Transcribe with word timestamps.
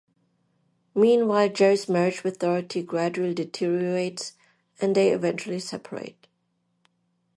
Meanwhile, 0.95 1.49
Jerry's 1.49 1.87
marriage 1.87 2.23
with 2.23 2.39
Dorothy 2.39 2.81
gradually 2.81 3.35
deteriorates 3.35 4.33
and 4.79 4.95
they 4.95 5.11
eventually 5.11 5.59
separate. 5.59 6.25